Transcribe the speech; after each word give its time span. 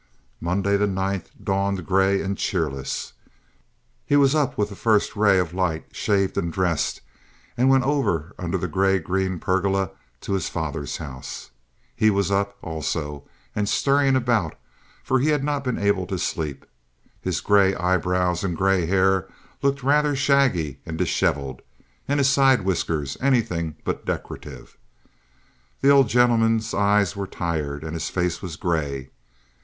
Monday, 0.39 0.77
the 0.77 0.87
ninth, 0.87 1.29
dawned 1.43 1.85
gray 1.85 2.23
and 2.23 2.35
cheerless. 2.35 3.13
He 4.03 4.15
was 4.15 4.33
up 4.33 4.57
with 4.57 4.69
the 4.69 4.75
first 4.75 5.15
ray 5.15 5.37
of 5.37 5.53
light, 5.53 5.85
shaved 5.91 6.35
and 6.39 6.51
dressed, 6.51 7.01
and 7.55 7.69
went 7.69 7.83
over, 7.83 8.33
under 8.39 8.57
the 8.57 8.67
gray 8.67 8.97
green 8.97 9.37
pergola, 9.37 9.91
to 10.21 10.33
his 10.33 10.49
father's 10.49 10.97
house. 10.97 11.51
He 11.95 12.09
was 12.09 12.31
up, 12.31 12.57
also, 12.63 13.25
and 13.55 13.69
stirring 13.69 14.15
about, 14.15 14.55
for 15.03 15.19
he 15.19 15.27
had 15.29 15.43
not 15.43 15.63
been 15.63 15.77
able 15.77 16.07
to 16.07 16.17
sleep. 16.17 16.65
His 17.21 17.39
gray 17.39 17.75
eyebrows 17.75 18.43
and 18.43 18.57
gray 18.57 18.87
hair 18.87 19.27
looked 19.61 19.83
rather 19.83 20.15
shaggy 20.15 20.79
and 20.83 20.97
disheveled, 20.97 21.61
and 22.07 22.19
his 22.19 22.27
side 22.27 22.61
whiskers 22.63 23.17
anything 23.21 23.75
but 23.83 24.03
decorative. 24.07 24.79
The 25.81 25.89
old 25.91 26.09
gentleman's 26.09 26.73
eyes 26.73 27.15
were 27.15 27.27
tired, 27.27 27.83
and 27.83 27.93
his 27.93 28.09
face 28.09 28.41
was 28.41 28.55
gray. 28.55 29.11